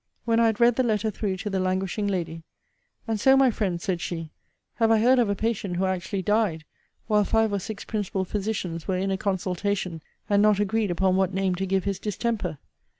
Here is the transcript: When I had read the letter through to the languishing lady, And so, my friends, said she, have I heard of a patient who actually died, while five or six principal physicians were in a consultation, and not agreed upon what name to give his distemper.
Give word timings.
When 0.25 0.39
I 0.39 0.47
had 0.47 0.59
read 0.59 0.77
the 0.77 0.83
letter 0.83 1.11
through 1.11 1.37
to 1.37 1.49
the 1.51 1.59
languishing 1.59 2.07
lady, 2.07 2.41
And 3.07 3.19
so, 3.19 3.37
my 3.37 3.51
friends, 3.51 3.83
said 3.83 4.01
she, 4.01 4.31
have 4.77 4.89
I 4.89 4.97
heard 4.97 5.19
of 5.19 5.29
a 5.29 5.35
patient 5.35 5.75
who 5.75 5.85
actually 5.85 6.23
died, 6.23 6.65
while 7.05 7.23
five 7.23 7.53
or 7.53 7.59
six 7.59 7.85
principal 7.85 8.25
physicians 8.25 8.87
were 8.87 8.97
in 8.97 9.11
a 9.11 9.15
consultation, 9.17 10.01
and 10.27 10.41
not 10.41 10.59
agreed 10.59 10.89
upon 10.89 11.17
what 11.17 11.35
name 11.35 11.53
to 11.53 11.67
give 11.67 11.83
his 11.83 11.99
distemper. 11.99 12.57